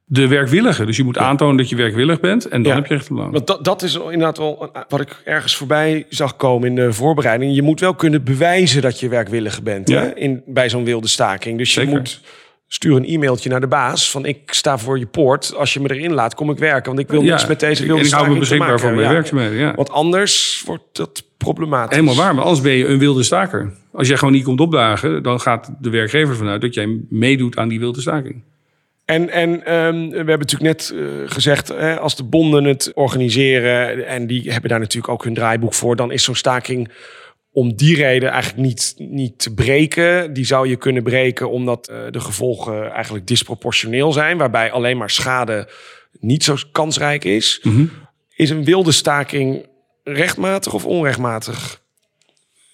[0.08, 0.86] De werkwillige.
[0.86, 2.46] Dus je moet aantonen dat je werkwillig bent.
[2.48, 2.78] En dan Ja.
[2.78, 3.32] heb je recht op loon.
[3.32, 6.94] Want dat, dat is inderdaad wel een- wat ik ergens voorbij zag komen in de
[6.94, 7.56] voorbereiding.
[7.56, 10.02] Je moet wel kunnen bewijzen dat je werkwillige bent Ja.
[10.02, 10.16] hè?
[10.16, 11.58] In, bij zo'n wilde staking.
[11.58, 11.92] Dus Zeker.
[11.92, 12.22] je moet
[12.68, 15.56] stuur een e-mailtje naar de baas van ik sta voor je poort.
[15.56, 16.86] Als je me erin laat, kom ik werken.
[16.86, 19.12] Want ik wil niks met deze wilde En ik hou me staking beschikbaar voor mijn
[19.12, 19.58] werkzaamheden.
[19.58, 19.74] Ja.
[19.76, 21.96] Want anders wordt dat problematisch.
[21.98, 23.72] Helemaal waar, maar anders ben je een wilde staker.
[23.94, 27.68] Als jij gewoon niet komt opdagen, dan gaat de werkgever vanuit dat jij meedoet aan
[27.68, 28.44] die wilde staking.
[29.06, 34.08] En, en ehm, we hebben natuurlijk net eh, gezegd, hè, als de bonden het organiseren
[34.08, 36.92] en die hebben daar natuurlijk ook hun draaiboek voor, dan is zo'n staking
[37.52, 40.34] om die reden eigenlijk niet, niet te breken.
[40.34, 45.10] Die zou je kunnen breken omdat eh, de gevolgen eigenlijk disproportioneel zijn, waarbij alleen maar
[45.10, 45.70] schade
[46.20, 47.62] niet zo kansrijk is.
[48.36, 49.66] Is een wilde staking
[50.04, 51.82] rechtmatig of onrechtmatig?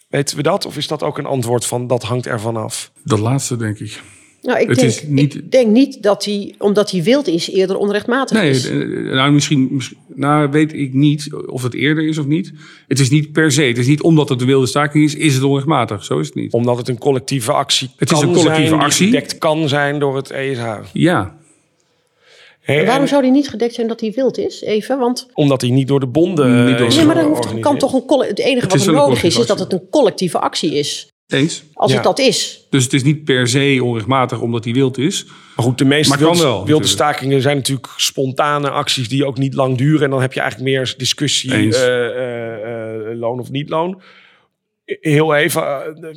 [0.10, 0.66] Weten we dat?
[0.66, 2.92] Of is dat ook een antwoord van dat hangt ervan af?
[3.04, 4.02] Dat laatste, denk ik.
[4.42, 7.50] Nou, ik, Het denk, is niet- ik denk niet dat hij, omdat hij wild is,
[7.52, 8.70] eerder onrechtmatig Nee, is.
[8.70, 8.76] eh,
[9.14, 12.52] nou misschien, misschien- nou weet ik niet of het eerder is of niet.
[12.88, 13.62] Het is niet per se.
[13.64, 16.04] Het is niet omdat het een wilde staking is, is het onrechtmatig.
[16.04, 16.54] Zo is het niet.
[16.54, 19.06] Omdat het een collectieve actie Het is kan een collectieve zijn, die actie.
[19.06, 20.62] gedekt kan zijn door het ESH.
[20.94, 21.40] Ja,
[22.62, 24.62] Hey, waarom en- zou hij niet gedekt zijn dat hij wild is?
[24.62, 25.28] Even, want...
[25.34, 27.94] Omdat hij niet door de bonden Niet door is Nee, maar dan hoeft, kan toch
[27.94, 30.74] een het enige Het wat is er nodig is, is dat het een collectieve actie
[30.74, 31.11] is.
[31.34, 31.64] Eens.
[31.74, 31.96] Als Ja.
[31.98, 32.68] het dat is.
[32.70, 35.26] Dus het is niet per se onrechtmatig omdat hij wild is.
[35.56, 39.54] Maar goed, de meeste wilde, wel, wilde stakingen zijn natuurlijk spontane acties die ook niet
[39.54, 40.04] lang duren.
[40.04, 44.02] En dan heb je eigenlijk meer discussie, eh, eh, eh, loon of niet loon.
[44.86, 46.16] Heel even, eh,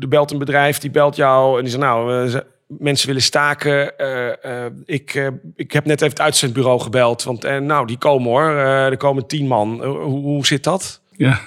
[0.00, 2.30] er belt een bedrijf, die belt jou en die zegt nou,
[2.78, 3.98] mensen willen staken.
[3.98, 8.48] Eh, eh, ik, ik heb net even het uitzendbureau gebeld, want nou, die komen hoor.
[8.50, 9.84] Eh, er komen tien man.
[9.84, 10.99] Hoe, hoe zit dat?
[11.20, 11.40] Ja,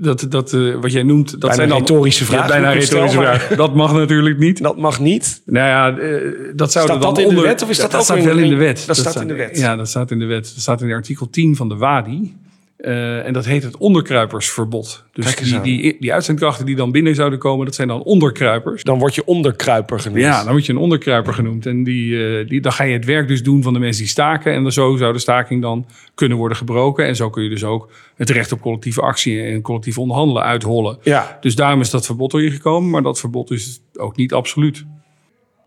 [0.00, 3.18] dat, dat, eh, wat jij noemt, dat Bijna zijn dan retorische vragen, Ja, bijna retorische
[3.18, 3.56] vragen.
[3.56, 4.62] Dat mag natuurlijk niet.
[4.62, 5.42] Dat mag niet.
[5.44, 6.20] Nou ja, eh,
[6.54, 8.38] dat zou Staat dan dat in de onder- wet of is dat ook staat wel
[8.38, 8.84] in de wet?
[8.86, 9.58] dat staat in de wet?
[9.58, 10.42] Ja, dat staat in de wet.
[10.44, 12.36] Dat staat in artikel 10 van de WADI.
[12.78, 15.04] Eh, en dat heet het onderkruipersverbod.
[15.12, 18.82] Dus die, die, die uitzendkrachten die dan binnen zouden komen, dat zijn dan onderkruipers.
[18.82, 20.20] Dan word je onderkruiper genoemd.
[20.20, 21.66] Ja, dan word je een onderkruiper genoemd.
[21.66, 24.10] En die, eh, die, dan ga je het werk dus doen van de mensen die
[24.10, 24.52] staken.
[24.52, 27.06] En dan zo zou de staking dan kunnen worden gebroken.
[27.06, 30.98] En zo kun je dus ook het recht op collectieve actie en collectief onderhandelen uithollen.
[31.02, 32.90] ja, Dus daarom is dat verbod erin gekomen.
[32.90, 34.84] Maar dat verbod is ook niet absoluut.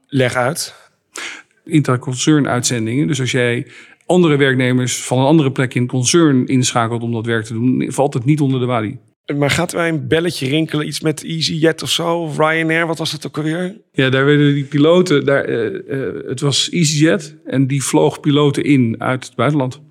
[0.08, 0.76] leg uit.
[1.66, 3.08] interconcern uitzendingen.
[3.08, 3.68] Dus als jij
[4.12, 7.86] andere werknemers van een andere plek in het concern inschakelt om dat werk te doen,
[7.88, 8.98] valt het niet onder de WADI.
[9.38, 10.88] Maar gaat wij een belletje rinkelen?
[10.88, 12.18] Iets met EasyJet of zo?
[12.18, 12.88] Of Ryanair?
[12.88, 13.78] Wat was het ook alweer?
[13.92, 18.64] Ja, daar werden die piloten, daar, eh, eh, het was EasyJet en die vloog piloten
[18.64, 19.82] in uit het buitenland.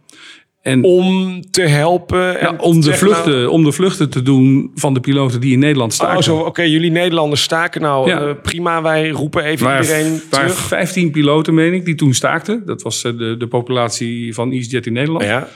[0.62, 2.40] En Om te helpen.
[2.40, 5.52] En ja, om, de vluchten, nou, om de vluchten te doen van de piloten die
[5.52, 6.32] in Nederland staken.
[6.32, 8.08] oh, oké, jullie Nederlanders staken nou.
[8.08, 8.20] Ja.
[8.20, 10.58] eh, prima, wij roepen even waar, iedereen waar terug.
[10.58, 12.62] 15 piloten, meen ik, die toen staakten.
[12.66, 15.24] Dat was eh, de, de populatie van EasyJet in Nederland.
[15.24, 15.48] Ja,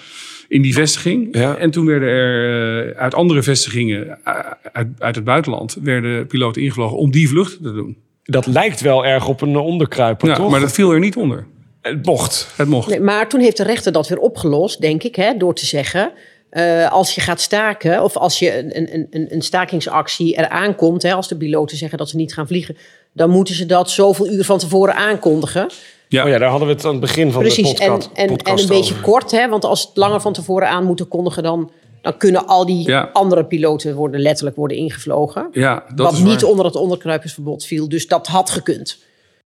[0.48, 1.34] in die vestiging.
[1.34, 4.18] En toen werden er eh, uit andere vestigingen
[4.72, 7.96] uit, uit het buitenland werden piloten ingevlogen om die vluchten te doen.
[8.24, 10.50] dat lijkt wel erg op een onderkruiper, Ja, toch?
[10.50, 11.46] maar dat viel er niet onder.
[11.92, 12.48] Het mocht.
[12.56, 12.88] Het mocht.
[12.88, 16.12] Nee, maar toen heeft de rechter dat weer opgelost, denk ik, hè, door te zeggen.
[16.50, 21.02] eh, als je gaat staken, of als je een, een, een, een stakingsactie eraan komt,
[21.02, 22.76] hè, als de piloten zeggen dat ze niet gaan vliegen,
[23.12, 25.66] dan moeten ze dat zoveel uur van tevoren aankondigen.
[26.08, 26.22] Ja.
[26.24, 28.28] Oh ja, daar hadden we het aan het begin van Precies, de en, podcast, en,
[28.28, 29.04] en podcast een beetje over.
[29.06, 31.70] kort, hè, want als het langer van tevoren aan moeten kondigen, dan,
[32.02, 33.10] dan kunnen al die Ja.
[33.12, 35.48] andere piloten worden letterlijk worden ingevlogen.
[35.52, 36.50] Ja, dat wat is niet waar.
[36.50, 37.88] onder het onderkruipersverbod viel.
[37.88, 38.98] Dus dat had gekund.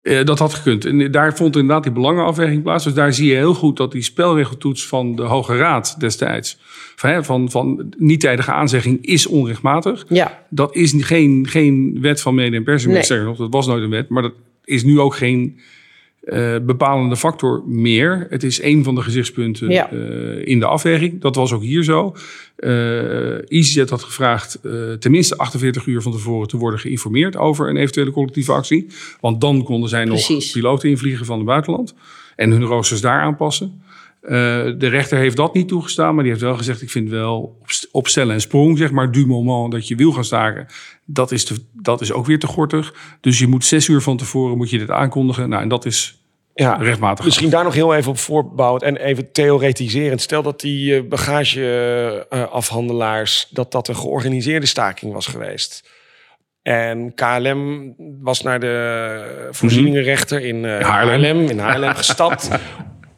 [0.05, 0.85] Eh, dat had gekund.
[0.85, 2.83] En daar vond inderdaad die belangenafweging plaats.
[2.83, 6.57] Dus daar zie je heel goed dat die spelregeltoets van de Hoge Raad destijds...
[6.95, 10.05] van, hè, van, van niet-tijdige aanzegging is onrechtmatig.
[10.09, 12.91] Ja, Dat is geen, geen wet van mede- en persen.
[12.91, 13.03] Nee.
[13.03, 14.09] Sterker nog, dat was nooit een wet.
[14.09, 15.59] Maar dat is nu ook geen
[16.25, 18.27] eh, bepalende factor meer.
[18.29, 19.91] Het is een van de gezichtspunten Ja.
[19.91, 21.21] eh, in de afweging.
[21.21, 22.15] Dat was ook hier zo.
[23.47, 28.11] EasyJet had gevraagd eh, tenminste 48 uur van tevoren te worden geïnformeerd over een eventuele
[28.11, 28.87] collectieve actie.
[29.19, 31.93] Want dan konden zij nog piloten invliegen van het buitenland
[32.35, 33.81] en hun roosters daar aanpassen.
[34.25, 34.31] Eh,
[34.77, 37.57] de rechter heeft dat niet toegestaan, maar die heeft wel gezegd: ik vind wel
[37.91, 40.67] op, en sprong, zeg maar, du moment dat je wil gaan staken,
[41.05, 42.93] dat is, te, dat is ook weer te gortig.
[43.21, 45.49] Dus je moet zes uur van tevoren moet je dit aankondigen.
[45.49, 47.25] Nou, en dat is Ja, rechtmatig.
[47.25, 50.21] Misschien daar nog heel even op voorbouwend en even theoretiserend.
[50.21, 55.93] Stel dat die eh, bagageafhandelaars, dat dat een georganiseerde staking was geweest.
[56.61, 60.89] En KLM was naar de voorzieningenrechter in eh.
[60.89, 61.39] Haarlem.
[61.39, 62.49] in Haarlem gestapt.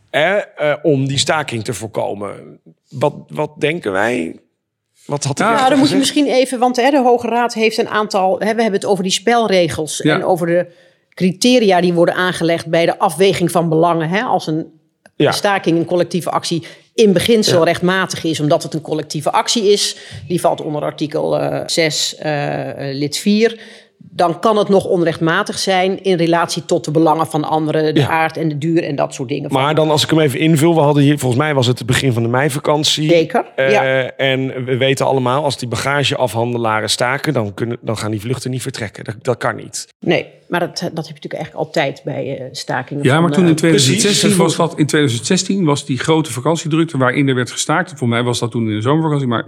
[0.09, 2.59] eh, om die staking te voorkomen.
[2.89, 4.39] Wat, wat denken wij?
[5.05, 7.89] Wat had Nou, dan moet je misschien even, want hè, de Hoge Raad heeft een
[7.89, 8.31] aantal.
[8.39, 10.15] Hè, we hebben het over die spelregels Ja.
[10.15, 10.67] en over de
[11.13, 14.09] criteria die worden aangelegd bij de afweging van belangen.
[14.09, 14.75] Hè, als een
[15.15, 15.31] Ja.
[15.31, 19.97] staking, een collectieve actie, in beginsel rechtmatig is, omdat het een collectieve actie is.
[20.27, 23.59] Die valt onder artikel eh 6, eh, lid 4.
[24.09, 28.37] Dan kan het nog onrechtmatig zijn in relatie tot de belangen van anderen, de aard
[28.37, 29.51] en de duur en dat soort dingen.
[29.53, 31.87] Maar dan als ik hem even invul, we hadden hier, volgens mij was het het
[31.87, 33.09] begin van de meivakantie.
[33.09, 33.83] Zeker, Eh, ja.
[34.17, 38.61] En we weten allemaal, als die bagageafhandelaren staken, dan, kunnen, dan gaan die vluchten niet
[38.61, 39.03] vertrekken.
[39.03, 39.87] Dat, dat kan niet.
[39.99, 43.03] Nee, maar dat, dat heb je natuurlijk eigenlijk altijd bij eh, stakingen.
[43.03, 44.37] Ja, van, maar toen eh, in 2016 precies.
[44.57, 47.93] was dat in 2016 was die grote vakantiedrukte waarin er werd gestaakt.
[47.95, 49.43] Voor mij was dat toen in de zomervakantie, maar,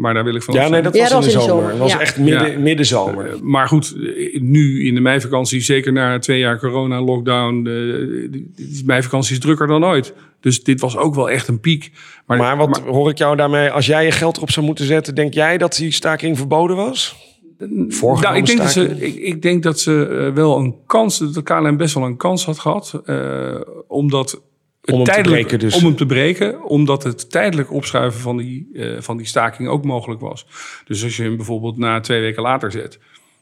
[0.00, 1.40] maar daar wil ik van Ja, nee, dat Ja, was, dat in de was in
[1.40, 1.62] de zomer.
[1.70, 2.58] zomer, Dat was echt midden, Ja.
[2.58, 3.26] middenzomer.
[3.30, 4.09] Eh, Maar goed, eh,
[4.40, 9.66] nu in de meivakantie, zeker na twee jaar corona, lockdown, eh, die meivakantie is drukker
[9.66, 10.14] dan ooit.
[10.40, 11.90] Dus dit was ook wel echt een piek.
[12.26, 15.14] Maar, Maar wat hoor ik jou daarmee, als jij je geld erop zou moeten zetten,
[15.14, 17.28] denk jij dat die staking verboden was?
[17.68, 21.34] Nou, ik, denk dat ze, ik, ik denk dat ze eh, wel een kans, dat
[21.34, 23.00] de KLM best wel een kans had gehad.
[23.04, 24.42] eh, omdat
[24.84, 25.74] Om hem te tijdelijk, breken dus.
[25.74, 29.84] Om hem te breken, omdat het tijdelijk opschuiven van die, eh, van die staking ook
[29.84, 30.46] mogelijk was.
[30.84, 32.98] Dus als je hem bijvoorbeeld na twee weken later zet,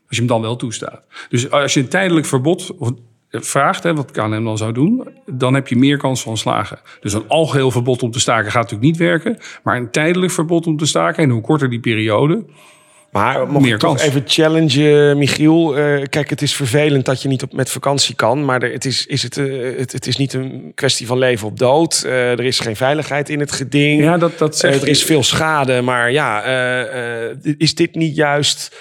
[0.09, 1.03] als je hem dan wel toestaat.
[1.29, 2.75] Dus als je een tijdelijk verbod
[3.31, 6.79] vraagt, hè, wat KLM dan zou doen, dan heb je meer kans van slagen.
[7.01, 9.39] Dus een algeheel verbod om te staken gaat natuurlijk niet werken.
[9.63, 12.45] Maar een tijdelijk verbod om te staken, en hoe korter die periode,
[13.13, 14.03] Maar mocht Meer ik toch kans.
[14.03, 15.77] even challengen, Michiel.
[15.77, 18.45] Eh, kijk, het is vervelend dat je niet op, met vakantie kan.
[18.45, 21.47] Maar er, het, is, is het, eh, het, het is niet een kwestie van leven
[21.47, 22.03] of dood.
[22.07, 24.03] Eh, er is geen veiligheid in het geding.
[24.03, 24.83] Ja, dat, dat zegt...
[24.83, 25.83] er is veel schade.
[25.83, 26.43] Maar ja,
[27.43, 28.77] is dit niet juist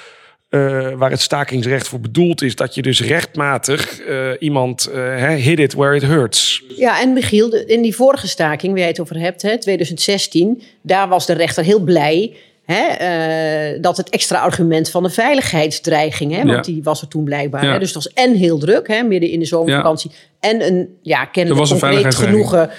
[0.50, 2.56] eh, waar het stakingsrecht voor bedoeld is?
[2.56, 6.64] Dat je dus rechtmatig eh, iemand hè, hit it where it hurts.
[6.76, 11.08] Ja, en Michiel, in die vorige staking waar jij het over hebt, hè, 2016, daar
[11.08, 16.38] was de rechter heel blij hè, eh, dat het extra argument van de veiligheidsdreiging, hè,
[16.38, 16.74] want Ja.
[16.74, 17.64] die was er toen blijkbaar.
[17.66, 17.72] Ja.
[17.72, 21.26] Hè, dus het was en heel druk, hè, midden in de zomervakantie, en een ja,
[21.26, 22.70] kennelijk was een concreet genoegen.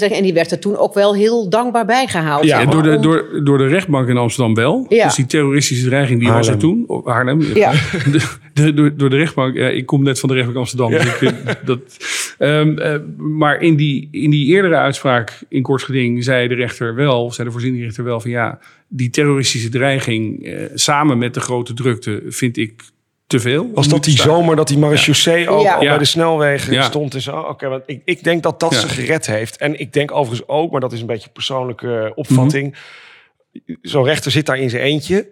[0.00, 2.44] En die werd er toen ook wel heel dankbaar bij gehaald.
[2.44, 4.86] Ja, door, de, door, door de rechtbank in Amsterdam wel.
[4.88, 5.04] Ja.
[5.04, 6.84] Dus die terroristische dreiging die was er toen.
[6.86, 7.42] Op Haarlem.
[7.54, 7.72] Ja.
[8.54, 9.56] De, de- door, door de rechtbank.
[9.56, 10.90] Ja, ik kom net van de rechtbank Amsterdam.
[10.90, 11.78] Dus ik, vind dat,
[12.38, 16.94] Ehm, eh, maar in die, in die eerdere uitspraak in kort geding zei de rechter
[16.94, 21.74] wel, zei de voorzieningrechter wel van ja, die terroristische dreiging eh, samen met de grote
[21.74, 22.82] drukte vind ik
[23.36, 23.70] te veel.
[23.74, 24.26] Was dat die staan.
[24.26, 25.74] zomer dat die marechaussee ook Ja.
[25.74, 25.88] al Ja.
[25.88, 26.82] bij de snelwegen Ja.
[26.82, 27.36] stond en zo?
[27.38, 28.80] Oké, want ik, ik denk dat dat Ja.
[28.80, 29.56] ze gered heeft.
[29.56, 32.76] En ik denk overigens ook, maar dat is een beetje persoonlijke opvatting.
[33.82, 35.28] Zo'n rechter zit daar in zijn eentje.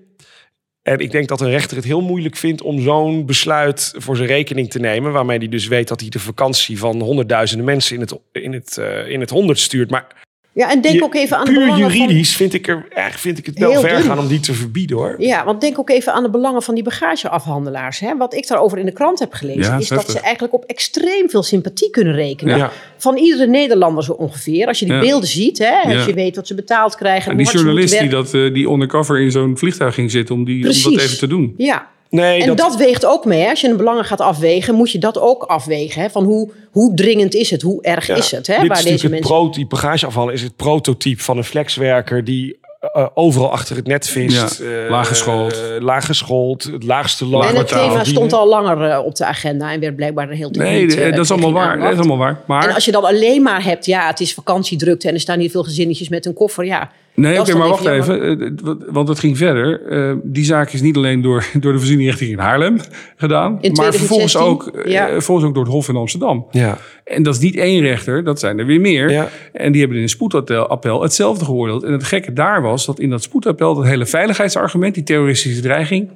[0.83, 4.29] En ik denk dat een rechter het heel moeilijk vindt om zo'n besluit voor zijn
[4.29, 5.13] rekening te nemen.
[5.13, 8.79] Waarmee hij dus weet dat hij de vakantie van honderdduizenden mensen in het, in het,
[8.79, 9.91] eh, in het honderd stuurt.
[9.91, 10.07] Maar
[10.55, 11.99] ja, en denk je- ook even aan de puur belangen van...
[12.01, 12.87] juridisch vind ik, er,
[13.17, 14.03] vind ik het wel ver dun.
[14.03, 15.15] gaan om die te verbieden hoor.
[15.19, 17.99] Ja, want denk ook even aan de belangen van die bagageafhandelaars.
[18.01, 18.17] Hè?
[18.17, 21.31] Wat ik daarover in de krant heb gelezen, Ja, is dat ze eigenlijk op extreem
[21.31, 22.57] veel sympathie kunnen rekenen.
[22.57, 22.71] Ja.
[22.99, 24.67] Van iedere Nederlander zo ongeveer.
[24.67, 25.01] Als je die Ja.
[25.01, 25.95] beelden ziet, hè?
[25.97, 27.31] als je weet wat ze betaald krijgen.
[27.31, 30.67] En die journalist die, dat, eh, die undercover in zo'n vliegtuig ging zitten om, die,
[30.67, 31.55] om dat even te doen.
[31.57, 33.41] Ja, Nee, en dat, weegt ook mee.
[33.43, 33.51] Hè?
[33.51, 36.03] Als je een belangen gaat afwegen, moet je dat ook afwegen.
[36.03, 36.11] Hè?
[36.11, 37.63] Van hoe, hoe dringend is het?
[37.63, 38.47] Hoe erg Ja, is het?
[38.47, 38.59] Hè?
[38.59, 39.35] Dit Waar is deze mensen...
[39.35, 42.59] het pro, die bagageafvallen is het prototype van een flexwerker die
[42.93, 44.59] eh, overal achter het net vist.
[44.59, 45.53] Ja, eh, laaggeschoold.
[45.53, 47.45] eh, laaggeschoold, het laagste loon.
[47.45, 50.51] En het thema stond al langer eh, op de agenda en werd blijkbaar een heel
[50.51, 51.79] Nee, niet, eh, dat is allemaal waar.
[51.79, 52.41] Dat is allemaal waar.
[52.47, 55.39] Maar, En als je dan alleen maar hebt, ja, het is vakantiedrukte en er staan
[55.39, 56.91] hier veel gezinnetjes met een koffer, ja.
[57.15, 59.87] Nee, oké, dan maar wacht even eh, want- het ging verder.
[59.87, 62.79] Eh, die zaak is niet alleen door, door de voorzieningrichting in Haarlem
[63.17, 63.59] gedaan.
[63.61, 66.47] In maar vervolgens 2016, ook, eh, vervolgens ook door het Hof in Amsterdam.
[66.51, 66.79] Ja.
[67.05, 69.11] En dat is niet één rechter, dat zijn er weer meer.
[69.11, 69.29] Ja.
[69.53, 71.83] En die hebben in een spoedappel hetzelfde geoordeeld.
[71.83, 76.11] En het gekke daar was dat in dat spoedappel dat hele veiligheidsargument, die terroristische dreiging,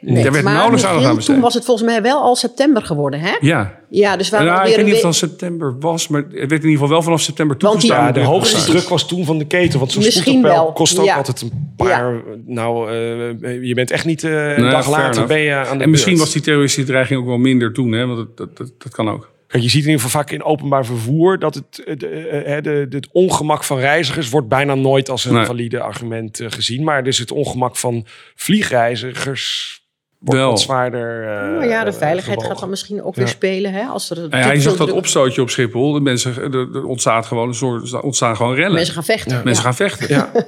[0.00, 0.22] Nee.
[0.22, 1.34] daar werd maar nauwelijks aandacht aan besteed.
[1.34, 3.36] toen was het volgens mij wel al september geworden, hè?
[3.40, 6.20] Ja, Ja, dus waar nou, ik weer weet niet of het dan september was, maar
[6.22, 8.06] het werd in ieder geval wel vanaf september Want die- toegestaan.
[8.14, 9.78] Ja, de hoogste druk was toen van de keten.
[9.78, 11.16] Want zo'n wel, kost ook ja.
[11.16, 12.14] altijd een paar...
[12.46, 15.84] Nou, eh, je bent echt niet eh, een Nee, dag later ben je aan de
[15.84, 16.24] En misschien beurt.
[16.24, 18.06] was die terroristische dreiging ook wel minder toen, hè?
[18.06, 19.30] want dat, dat, dat, dat kan ook.
[19.46, 21.38] Kijk, je ziet in ieder geval vaak in openbaar vervoer...
[21.38, 24.28] dat het, eh, de, de, de, het ongemak van reizigers...
[24.30, 25.44] wordt bijna nooit als een Nee.
[25.44, 26.84] valide argument gezien.
[26.84, 29.76] Maar dus het ongemak van vliegreizigers...
[30.18, 30.50] wordt Wel.
[30.50, 33.20] wat zwaarder eh, Nou ja, de eh, veiligheid gaat dan misschien ook Ja.
[33.20, 33.84] weer spelen, hè?
[33.84, 35.92] Als er Nou ja, je zag dat druk- opstootje op Schiphol.
[35.92, 38.72] De mensen, er, er ontstaat gewoon een soort, er ontstaan gewoon rellen.
[38.74, 39.40] Mensen gaan vechten.
[39.44, 40.08] Mensen gaan vechten.
[40.08, 40.30] Ja.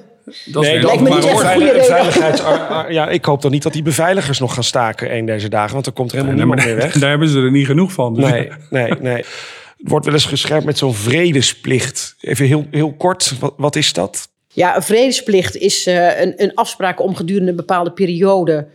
[0.52, 1.96] Dat is Nee, dat Lijkt me maar niet ook echt een veilig- goede reden.
[2.12, 5.48] veiligheids- ah, Ja, ik hoop dan niet dat die beveiligers nog gaan staken een deze
[5.48, 5.72] dagen.
[5.72, 6.98] Want dan komt er helemaal Nee, niemand meer weg.
[6.98, 8.14] daar hebben ze er niet genoeg van.
[8.14, 9.16] Dus Nee, nee, nee.
[9.78, 12.14] Het wordt wel eens gescherpt met zo'n vredesplicht.
[12.20, 14.28] Even heel, heel kort, wat, wat is dat?
[14.48, 18.66] Ja, een vredesplicht is eh, een, een afspraak om gedurende een bepaalde periode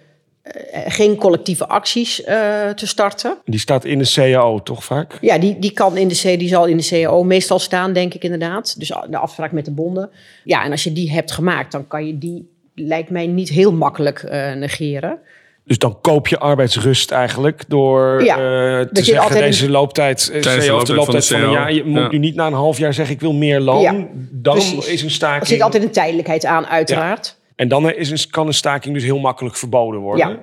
[0.88, 3.38] geen collectieve acties eh, te starten.
[3.46, 5.18] Die staat in de CAO, toch vaak?
[5.22, 8.14] Ja, die, die kan in de C, die zal in de CAO meestal staan, denk
[8.14, 8.80] ik inderdaad.
[8.80, 10.10] Dus de afspraak met de bonden.
[10.44, 13.74] Ja, en als je die hebt gemaakt, dan kan je die, lijkt mij, niet heel
[13.74, 15.20] makkelijk eh, negeren.
[15.66, 20.50] Dus dan koop je arbeidsrust eigenlijk door Ja, eh, te zeggen deze looptijd, eh, de
[20.68, 21.74] CO of de looptijd looptijd van een jaar.
[21.74, 22.10] Je moet Ja.
[22.10, 23.82] nu niet na een half jaar zeggen ik wil meer loon.
[23.82, 23.92] Ja,
[24.32, 24.88] dan precies.
[24.88, 25.42] is een staking.
[25.42, 27.36] Er zit altijd een tijdelijkheid aan, uiteraard.
[27.56, 30.28] En dan is een, kan een staking dus heel makkelijk verboden worden.
[30.28, 30.40] Ja.